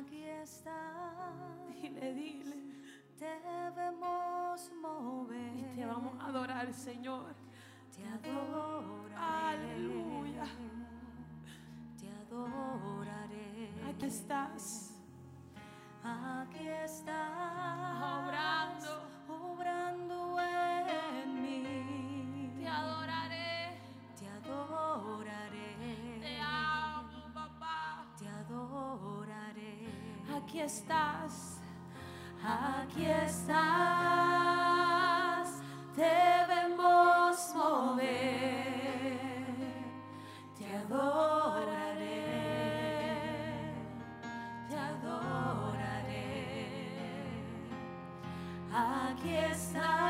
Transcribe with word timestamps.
Aquí 0.00 0.24
está. 0.24 0.80
Dile, 1.68 2.14
dile. 2.14 2.56
Debemos 3.18 4.72
mover. 4.80 5.56
Y 5.56 5.62
te 5.76 5.84
vamos 5.84 6.14
a 6.18 6.26
adorar, 6.26 6.72
Señor. 6.72 7.34
Te 7.94 8.02
adoraré. 8.06 9.14
Aleluya. 9.14 10.46
Te 11.98 12.08
adoraré. 12.10 13.70
Aquí 13.90 14.06
estás. 14.06 14.94
Aquí 16.02 16.66
estás. 16.66 18.24
Obrando. 18.24 19.02
Obrando 19.28 20.29
Aquí 30.50 30.62
estás. 30.62 31.60
Aquí 32.42 33.04
estás, 33.06 33.54
debemos 35.94 37.54
mover, 37.54 38.08
te 40.58 40.66
adoraré, 40.74 42.24
te 44.68 44.76
adoraré. 44.76 46.32
Aquí 48.74 49.36
estás, 49.36 50.09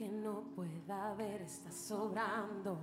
Aunque 0.00 0.16
no 0.16 0.42
pueda 0.54 1.12
ver, 1.14 1.42
estás 1.42 1.74
sobrando. 1.74 2.78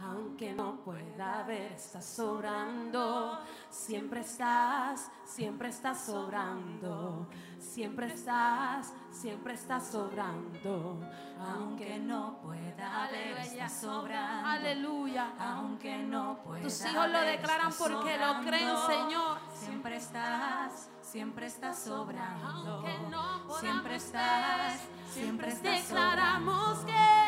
Aunque 0.00 0.52
no 0.54 0.76
pueda 0.76 1.42
ver, 1.42 1.72
estás 1.72 2.04
sobrando. 2.04 3.38
Siempre 3.68 4.20
estás, 4.20 5.10
siempre 5.24 5.68
estás 5.68 6.04
sobrando. 6.04 7.28
Siempre 7.58 8.06
estás, 8.06 8.92
siempre 9.10 9.54
estás 9.54 9.88
sobrando. 9.88 11.00
Aunque 11.40 11.98
no 11.98 12.38
pueda 12.42 13.08
ver, 13.10 13.38
está 13.38 13.68
sobrando. 13.68 14.48
Aleluya. 14.48 15.32
Aunque 15.38 15.98
no 15.98 16.38
pueda 16.44 16.62
Tus 16.62 16.84
hijos 16.84 17.08
lo 17.08 17.20
declaran 17.20 17.72
porque 17.76 18.18
lo 18.18 18.40
creen. 18.42 18.76
Señor. 18.86 19.38
Siempre 19.52 19.96
estás, 19.96 20.88
siempre 21.02 21.46
estás 21.46 21.78
sobrando. 21.82 22.46
Aunque 22.46 22.98
no 23.10 23.38
podamos 23.46 23.60
siempre 23.60 23.96
estás, 23.96 24.80
siempre 25.10 25.48
estás 25.48 25.88
Declaramos 25.88 26.78
sobrando. 26.78 26.86
que 26.86 27.27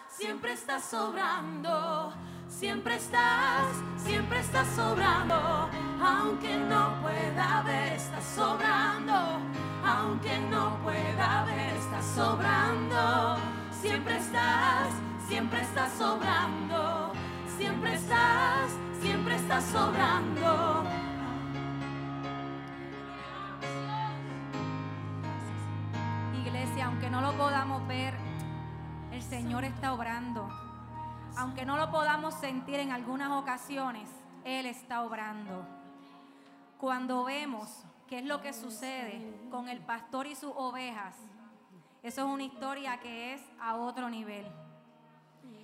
siempre 0.11 0.53
estás 0.53 0.83
sobrando. 0.83 2.13
Siempre 2.47 2.95
estás, 2.95 3.65
siempre 3.97 4.39
estás 4.39 4.67
sobrando. 4.75 5.69
Aunque 6.03 6.57
no 6.57 7.01
pueda 7.01 7.63
ver, 7.65 7.93
estás 7.93 8.23
sobrando. 8.23 9.39
Aunque 9.85 10.37
no 10.39 10.77
pueda 10.83 11.45
ver, 11.45 11.75
estás 11.75 12.05
sobrando. 12.05 13.37
Siempre 13.81 14.17
estás, 14.17 14.89
siempre 15.27 15.61
estás 15.61 15.91
sobrando. 15.93 17.13
Siempre 17.57 17.93
estás, 17.93 18.71
siempre 19.01 19.35
estás 19.35 19.63
sobrando. 19.65 20.83
Iglesia, 26.45 26.85
aunque 26.87 27.09
no 27.09 27.21
lo 27.21 27.31
podamos 27.33 27.87
ver, 27.87 28.30
Señor 29.31 29.63
está 29.63 29.93
obrando. 29.93 30.49
Aunque 31.37 31.63
no 31.63 31.77
lo 31.77 31.89
podamos 31.89 32.33
sentir 32.33 32.81
en 32.81 32.91
algunas 32.91 33.31
ocasiones, 33.31 34.09
Él 34.43 34.65
está 34.65 35.03
obrando. 35.03 35.65
Cuando 36.77 37.23
vemos 37.23 37.85
qué 38.09 38.19
es 38.19 38.25
lo 38.25 38.41
que 38.41 38.51
sucede 38.51 39.47
con 39.49 39.69
el 39.69 39.79
pastor 39.79 40.27
y 40.27 40.35
sus 40.35 40.51
ovejas, 40.53 41.15
eso 42.03 42.21
es 42.21 42.27
una 42.27 42.43
historia 42.43 42.99
que 42.99 43.33
es 43.33 43.41
a 43.61 43.75
otro 43.75 44.09
nivel. 44.09 44.45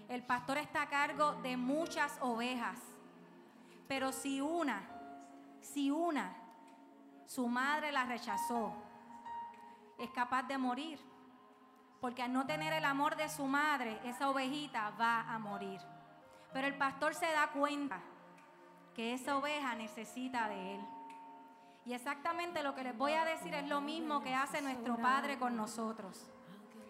El 0.07 0.23
pastor 0.23 0.59
está 0.59 0.83
a 0.83 0.89
cargo 0.89 1.33
de 1.43 1.57
muchas 1.57 2.17
ovejas, 2.21 2.79
pero 3.85 4.13
si 4.13 4.39
una, 4.39 4.81
si 5.59 5.91
una, 5.91 6.33
su 7.25 7.49
madre 7.49 7.91
la 7.91 8.05
rechazó, 8.05 8.71
es 9.99 10.09
capaz 10.11 10.43
de 10.43 10.57
morir. 10.57 11.16
Porque 12.01 12.23
al 12.23 12.33
no 12.33 12.45
tener 12.45 12.73
el 12.73 12.85
amor 12.85 13.15
de 13.15 13.29
su 13.29 13.45
madre, 13.45 13.99
esa 14.03 14.29
ovejita 14.29 14.91
va 14.99 15.21
a 15.21 15.39
morir. 15.39 15.79
Pero 16.53 16.67
el 16.67 16.77
pastor 16.77 17.15
se 17.15 17.31
da 17.31 17.47
cuenta 17.47 17.99
que 18.95 19.13
esa 19.13 19.38
oveja 19.38 19.75
necesita 19.75 20.47
de 20.49 20.75
él. 20.75 20.81
Y 21.85 21.94
exactamente 21.94 22.63
lo 22.63 22.75
que 22.75 22.83
les 22.83 22.97
voy 22.97 23.13
a 23.13 23.23
decir 23.23 23.53
es 23.53 23.67
lo 23.67 23.79
mismo 23.79 24.21
que 24.21 24.35
hace 24.35 24.61
nuestro 24.61 24.97
Padre 24.97 25.39
con 25.39 25.55
nosotros. 25.55 26.29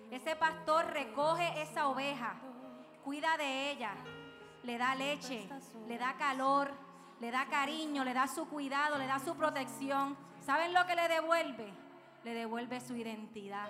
Ese 0.09 0.35
pastor 0.35 0.87
recoge 0.87 1.61
esa 1.61 1.87
oveja, 1.87 2.35
cuida 3.03 3.37
de 3.37 3.71
ella, 3.71 3.91
le 4.63 4.77
da 4.77 4.95
leche, 4.95 5.47
le 5.87 5.97
da 5.97 6.15
calor, 6.17 6.71
le 7.19 7.29
da 7.29 7.45
cariño, 7.45 8.03
le 8.03 8.13
da 8.13 8.27
su 8.27 8.47
cuidado, 8.47 8.97
le 8.97 9.05
da 9.05 9.19
su 9.19 9.35
protección. 9.35 10.17
¿Saben 10.45 10.73
lo 10.73 10.85
que 10.85 10.95
le 10.95 11.07
devuelve? 11.07 11.73
Le 12.23 12.33
devuelve 12.33 12.79
su 12.79 12.95
identidad. 12.95 13.67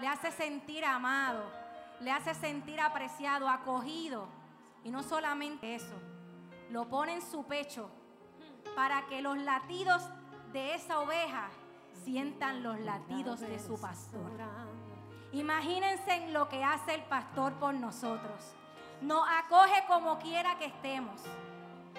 Le 0.00 0.08
hace 0.08 0.30
sentir 0.30 0.84
amado, 0.84 1.42
le 2.00 2.10
hace 2.10 2.34
sentir 2.34 2.80
apreciado, 2.80 3.48
acogido. 3.48 4.28
Y 4.84 4.90
no 4.90 5.02
solamente 5.02 5.74
eso, 5.74 5.94
lo 6.70 6.88
pone 6.88 7.14
en 7.14 7.22
su 7.22 7.44
pecho 7.44 7.90
para 8.74 9.06
que 9.06 9.22
los 9.22 9.38
latidos 9.38 10.02
de 10.52 10.74
esa 10.74 11.00
oveja 11.00 11.48
sientan 12.04 12.62
los 12.62 12.78
latidos 12.80 13.40
de 13.40 13.58
su 13.58 13.80
pastor. 13.80 14.30
Imagínense 15.32 16.14
en 16.14 16.32
lo 16.32 16.48
que 16.48 16.62
hace 16.62 16.94
el 16.94 17.02
pastor 17.02 17.54
por 17.54 17.74
nosotros. 17.74 18.54
Nos 19.02 19.26
acoge 19.28 19.84
como 19.86 20.18
quiera 20.18 20.56
que 20.58 20.66
estemos, 20.66 21.20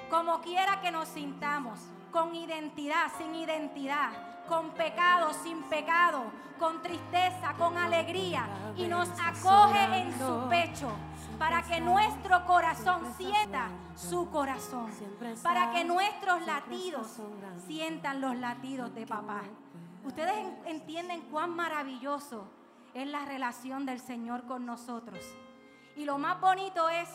como 0.10 0.42
quiera 0.42 0.82
que 0.82 0.92
nos 0.92 1.08
sintamos, 1.10 1.80
con 2.12 2.34
identidad, 2.34 3.12
sin 3.18 3.36
identidad, 3.36 4.12
con 4.48 4.72
pecado, 4.72 5.34
sin 5.34 5.64
pecado, 5.64 6.24
con 6.60 6.82
tristeza, 6.82 7.54
con 7.58 7.78
alegría, 7.78 8.48
y 8.76 8.88
nos 8.88 9.10
acoge 9.20 9.84
en 10.02 10.18
su 10.18 10.50
pecho 10.50 10.90
para 11.38 11.62
que 11.62 11.80
nuestro 11.80 12.46
corazón 12.46 13.14
sienta 13.16 13.70
su 13.96 14.30
corazón, 14.32 14.90
para 15.44 15.72
que 15.72 15.84
nuestros 15.84 16.46
latidos 16.46 17.18
sientan 17.68 18.22
los 18.22 18.36
latidos 18.36 18.94
de 18.96 19.06
papá. 19.06 19.42
Ustedes 20.04 20.38
en- 20.38 20.58
entienden 20.66 21.22
cuán 21.30 21.52
maravilloso 21.56 22.48
es 22.94 23.08
la 23.08 23.26
relación 23.26 23.86
del 23.86 24.00
Señor 24.00 24.46
con 24.48 24.66
nosotros. 24.66 25.20
Y 25.96 26.06
lo 26.06 26.18
más 26.18 26.40
bonito 26.40 26.90
es 26.90 27.10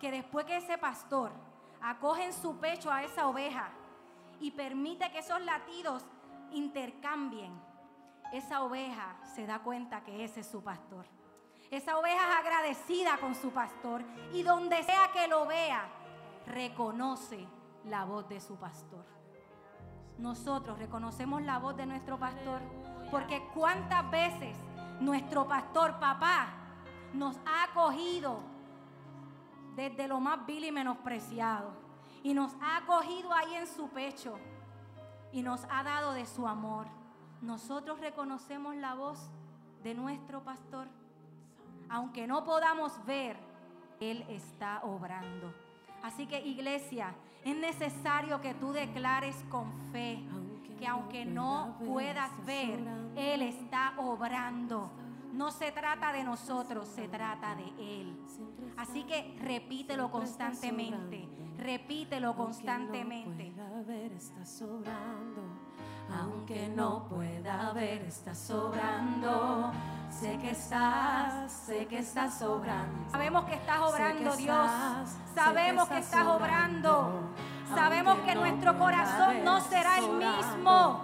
que 0.00 0.10
después 0.10 0.46
que 0.46 0.56
ese 0.58 0.78
pastor 0.78 1.30
acoge 1.82 2.24
en 2.24 2.32
su 2.32 2.56
pecho 2.56 2.90
a 2.90 3.02
esa 3.02 3.26
oveja 3.26 3.68
y 4.40 4.50
permite 4.52 5.10
que 5.10 5.18
esos 5.18 5.40
latidos 5.42 6.04
intercambien, 6.52 7.52
esa 8.32 8.62
oveja 8.62 9.16
se 9.34 9.46
da 9.46 9.60
cuenta 9.60 10.02
que 10.02 10.24
ese 10.24 10.40
es 10.40 10.46
su 10.46 10.62
pastor. 10.62 11.06
Esa 11.70 11.98
oveja 11.98 12.16
es 12.16 12.36
agradecida 12.38 13.18
con 13.18 13.34
su 13.34 13.50
pastor 13.50 14.02
y 14.32 14.42
donde 14.42 14.82
sea 14.82 15.10
que 15.12 15.28
lo 15.28 15.46
vea, 15.46 15.86
reconoce 16.46 17.46
la 17.84 18.04
voz 18.04 18.28
de 18.28 18.40
su 18.40 18.56
pastor. 18.56 19.04
Nosotros 20.18 20.78
reconocemos 20.78 21.42
la 21.42 21.58
voz 21.58 21.76
de 21.76 21.86
nuestro 21.86 22.18
pastor 22.18 22.60
porque 23.10 23.42
cuántas 23.54 24.10
veces 24.10 24.56
nuestro 25.00 25.46
pastor, 25.46 25.98
papá, 25.98 26.48
nos 27.12 27.36
ha 27.46 27.64
acogido 27.64 28.40
desde 29.76 30.08
lo 30.08 30.20
más 30.20 30.44
vil 30.44 30.64
y 30.64 30.72
menospreciado 30.72 31.70
y 32.22 32.34
nos 32.34 32.52
ha 32.60 32.78
acogido 32.78 33.32
ahí 33.32 33.54
en 33.54 33.66
su 33.66 33.88
pecho 33.88 34.38
y 35.32 35.42
nos 35.42 35.64
ha 35.70 35.82
dado 35.82 36.12
de 36.12 36.26
su 36.26 36.46
amor. 36.46 36.86
Nosotros 37.40 38.00
reconocemos 38.00 38.74
la 38.76 38.94
voz 38.94 39.30
de 39.82 39.94
nuestro 39.94 40.42
pastor. 40.42 40.88
Aunque 41.88 42.26
no 42.26 42.44
podamos 42.44 43.04
ver, 43.04 43.36
Él 44.00 44.24
está 44.28 44.82
obrando. 44.84 45.52
Así 46.02 46.26
que 46.26 46.40
iglesia, 46.40 47.14
es 47.44 47.56
necesario 47.56 48.40
que 48.40 48.54
tú 48.54 48.72
declares 48.72 49.36
con 49.50 49.72
fe 49.92 50.24
que 50.78 50.86
aunque 50.86 51.24
no 51.24 51.76
puedas 51.84 52.30
ver, 52.46 52.78
Él 53.16 53.42
está 53.42 53.94
obrando. 53.98 54.90
No 55.32 55.50
se 55.50 55.72
trata 55.72 56.12
de 56.12 56.24
nosotros, 56.24 56.88
se 56.88 57.08
trata 57.08 57.54
de 57.54 58.00
Él. 58.00 58.16
Así 58.76 59.04
que 59.04 59.36
repítelo 59.40 60.10
constantemente, 60.10 61.28
repítelo 61.58 62.34
constantemente. 62.34 63.52
Ver, 63.88 64.12
está 64.12 64.44
sobrando. 64.44 65.42
Aunque 66.20 66.68
no 66.68 67.08
pueda 67.08 67.72
ver, 67.72 68.02
está 68.02 68.34
sobrando. 68.34 69.72
Sé 70.10 70.38
que 70.38 70.50
estás, 70.50 71.50
sé 71.50 71.86
que 71.86 71.98
estás 71.98 72.38
sobrando. 72.38 73.10
Sabemos 73.10 73.44
que 73.46 73.54
estás 73.54 73.80
obrando, 73.80 74.30
que 74.30 74.36
Dios. 74.36 74.66
estás, 74.66 75.16
Sabemos 75.34 75.88
que 75.88 75.98
estás 75.98 76.26
obrando. 76.26 77.12
Sabemos 77.74 78.18
que 78.20 78.34
no 78.34 78.40
nuestro 78.42 78.78
corazón 78.78 79.34
ver, 79.34 79.44
no 79.44 79.60
será 79.62 79.98
el 79.98 80.10
mismo. 80.10 81.00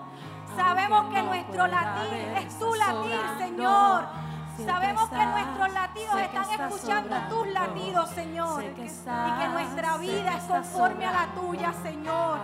Sabemos 0.55 1.07
que 1.15 1.23
no 1.23 1.29
nuestro 1.29 1.67
latir 1.67 2.11
ver, 2.11 2.39
es 2.39 2.59
tu 2.59 2.75
latir. 2.75 3.21
Señor. 3.39 4.24
Sabemos 4.57 5.09
que 5.09 5.27
nuestros 5.27 5.73
latidos 5.73 6.21
están 6.21 6.61
escuchando 6.61 7.17
tus 7.29 7.47
latidos, 7.49 8.11
Señor. 8.11 8.65
Y 8.65 9.41
que 9.41 9.49
nuestra 9.49 9.97
vida 9.99 10.37
es 10.37 10.45
conforme 10.45 11.07
a 11.07 11.13
la 11.13 11.27
tuya, 11.35 11.73
Señor. 11.83 12.39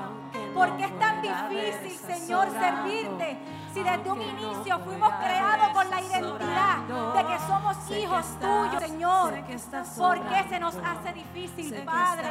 Porque 0.55 0.85
es 0.85 0.99
tan 0.99 1.23
difícil, 1.23 1.99
Señor, 1.99 2.49
servirte. 2.51 3.39
Si 3.73 3.83
desde 3.83 4.11
un 4.11 4.21
inicio 4.21 4.79
fuimos 4.81 5.13
creados 5.15 5.69
con 5.69 5.91
la 5.91 6.01
identidad 6.01 6.79
de 7.15 7.27
que 7.27 7.39
somos 7.47 7.91
hijos 7.91 8.27
tuyos, 8.41 8.83
Señor. 8.83 9.35
¿Por 9.97 10.21
qué 10.29 10.49
se 10.49 10.61
nos 10.61 10.75
hace 10.77 11.13
difícil, 11.13 11.83
Padre, 11.85 12.29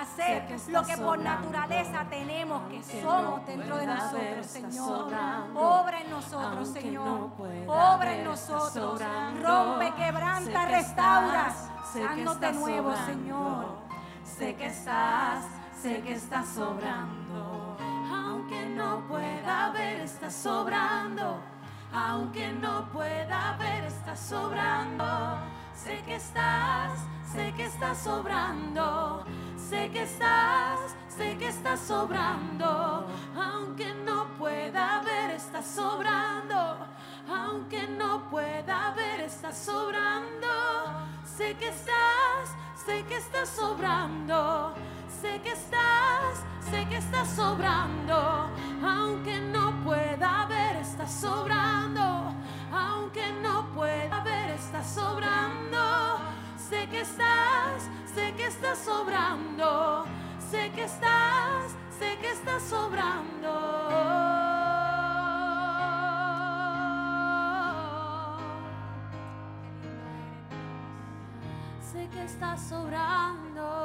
hacer 0.00 0.46
lo 0.68 0.82
que 0.84 0.96
por 0.96 1.18
naturaleza 1.18 2.04
tenemos 2.08 2.62
que 2.68 2.82
somos 3.02 3.44
dentro 3.46 3.76
de 3.76 3.86
nosotros, 3.86 4.46
Señor? 4.46 5.12
Obra 5.54 6.00
en 6.00 6.10
nosotros, 6.10 6.68
Señor. 6.68 7.30
Obra 7.66 8.14
en 8.14 8.24
nosotros. 8.24 9.02
Rompe, 9.42 9.92
quebranta, 9.94 10.66
restaura. 10.66 11.54
estás 11.94 12.54
nuevo. 12.54 12.94
Señor. 13.06 13.88
Sé 14.24 14.54
que 14.54 14.66
estás, 14.66 15.44
sé 15.82 16.00
que 16.02 16.12
estás 16.12 16.46
sobrando. 16.48 17.67
Aunque 18.48 18.66
no 18.66 19.06
pueda 19.06 19.70
ver, 19.72 20.00
estás 20.00 20.32
sobrando. 20.32 21.38
Aunque 21.92 22.50
no 22.50 22.88
pueda 22.90 23.58
ver, 23.58 23.84
estás 23.84 24.18
sobrando. 24.18 25.04
Sé 25.74 26.02
que 26.06 26.14
estás, 26.14 26.92
sé 27.30 27.52
que 27.54 27.66
estás 27.66 27.98
sobrando. 27.98 29.22
Sé 29.58 29.90
que 29.90 30.04
estás, 30.04 30.80
sé 31.08 31.36
que 31.36 31.48
estás 31.48 31.78
sobrando. 31.78 33.06
Aunque 33.36 33.92
no 34.06 34.28
pueda 34.38 35.02
ver, 35.02 35.32
estás 35.32 35.66
sobrando. 35.66 36.86
Aunque 37.28 37.86
no 37.86 38.30
pueda 38.30 38.94
ver, 38.96 39.20
estás 39.20 39.58
sobrando. 39.58 40.48
Sé 41.22 41.54
que 41.56 41.68
estás, 41.68 42.56
sé 42.86 43.04
que 43.04 43.18
estás 43.18 43.50
sobrando. 43.50 44.72
Sé 45.20 45.40
que 45.42 45.52
estás, 45.52 46.44
sé 46.70 46.86
que 46.88 46.96
estás 46.96 47.28
sobrando, 47.30 48.50
aunque 48.84 49.40
no 49.40 49.72
pueda 49.82 50.46
ver, 50.46 50.76
estás 50.76 51.12
sobrando, 51.12 52.34
aunque 52.72 53.32
no 53.42 53.66
pueda 53.74 54.20
ver, 54.22 54.50
estás 54.50 54.86
sobrando, 54.86 56.18
sé 56.56 56.86
que 56.88 57.00
estás, 57.00 57.88
sé 58.14 58.32
que 58.36 58.46
estás 58.46 58.78
sobrando, 58.78 60.04
sé 60.50 60.70
que 60.70 60.84
estás, 60.84 61.74
sé 61.98 62.16
que 62.20 62.30
estás 62.30 62.62
sobrando. 62.62 63.18
Sé 71.80 72.08
que 72.12 72.22
estás 72.24 72.60
sobrando. 72.68 73.77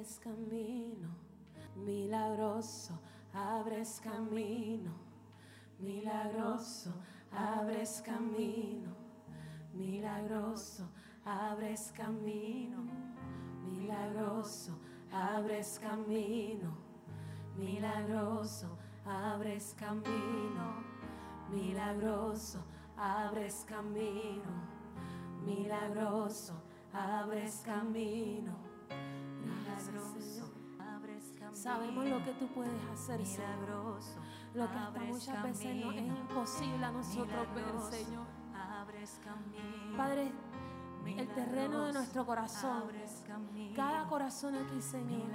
Abres 0.00 0.18
camino. 0.18 1.10
Milagroso, 1.76 2.98
abres 3.34 4.00
camino. 4.00 4.92
Milagroso, 5.78 6.90
abres 7.30 8.00
camino. 8.00 8.96
Milagroso, 9.74 10.88
abres 11.22 11.92
camino. 11.92 12.88
Milagroso, 13.62 14.78
abres 15.12 15.78
camino. 15.78 16.78
Milagroso, 17.58 18.78
abres 19.04 19.74
camino. 19.74 20.82
Milagroso, 21.50 22.64
abres 22.96 23.64
camino. 23.68 24.52
Milagroso, 25.44 26.54
abres 26.90 27.60
camino. 27.66 28.69
Sabemos 31.62 32.06
lo 32.06 32.24
que 32.24 32.32
tú 32.32 32.48
puedes 32.48 32.82
hacer, 32.90 33.26
Señor. 33.26 34.00
Lo 34.54 34.70
que 34.70 34.78
hasta 34.78 35.00
muchas 35.00 35.42
veces 35.42 35.76
no 35.76 35.92
es 35.92 36.06
imposible 36.06 36.86
a 36.86 36.90
nosotros 36.90 37.54
ver, 37.54 37.92
Señor. 37.92 38.26
Abres 38.54 39.20
camino. 39.22 39.94
Padre, 39.94 40.32
el 41.04 41.28
terreno 41.28 41.84
de 41.84 41.92
nuestro 41.92 42.24
corazón, 42.24 42.84
cada 43.76 44.08
corazón 44.08 44.54
aquí, 44.54 44.80
Señor, 44.80 45.28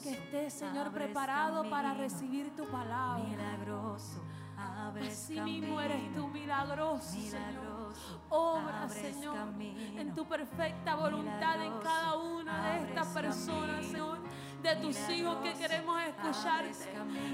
que 0.00 0.10
esté, 0.10 0.50
Señor, 0.50 0.92
preparado 0.92 1.68
para 1.68 1.94
recibir 1.94 2.54
tu 2.54 2.64
palabra. 2.66 3.24
Milagroso, 3.24 4.22
Así 4.56 5.40
mismo 5.40 5.80
eres 5.80 6.14
tú, 6.14 6.28
milagroso, 6.28 7.10
Señor. 7.10 7.92
Obra, 8.28 8.88
Señor, 8.88 9.36
en 9.60 10.14
tu 10.14 10.24
perfecta 10.26 10.94
voluntad 10.94 11.60
en 11.60 11.76
cada 11.80 12.16
una 12.18 12.70
de 12.70 12.88
estas 12.88 13.08
personas. 13.08 13.84
Señor. 13.84 14.18
De 14.66 14.74
tus 14.74 14.98
hijos 15.10 15.36
que 15.44 15.52
queremos 15.54 16.02
escucharte. 16.02 16.90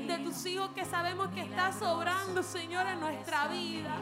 De 0.07 0.19
tus 0.19 0.45
hijos 0.45 0.69
que 0.75 0.85
sabemos 0.85 1.29
que 1.29 1.41
estás 1.41 1.77
sobrando, 1.77 2.43
Señor, 2.43 2.87
en 2.87 3.01
nuestra 3.01 3.47
vida. 3.47 3.97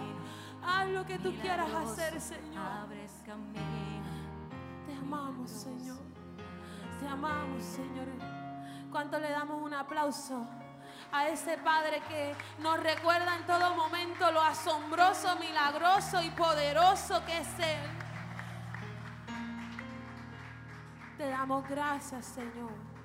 Haz 0.67 0.89
lo 0.89 1.07
que 1.07 1.17
tú 1.21 1.33
quieras 1.41 1.69
hacer, 1.73 2.21
Señor. 2.21 2.89
Te 4.85 4.97
amamos, 4.97 5.49
Señor. 5.49 5.99
Te 6.99 7.07
amamos, 7.07 7.63
Señor. 7.63 8.09
¿Cuánto 8.91 9.21
le 9.21 9.31
damos 9.31 9.63
un 9.63 9.75
aplauso 9.75 10.45
a 11.13 11.29
ese 11.29 11.57
Padre 11.59 12.03
que 12.09 12.35
nos 12.59 12.81
recuerda 12.81 13.37
en 13.37 13.47
todo 13.47 13.77
momento 13.77 14.33
lo 14.33 14.43
asombroso, 14.43 15.37
milagroso 15.37 16.21
y 16.21 16.31
poderoso 16.31 17.25
que 17.25 17.39
es 17.39 17.59
Él? 17.61 17.79
Te 21.17 21.29
damos 21.29 21.69
gracias, 21.69 22.25
Señor. 22.25 23.00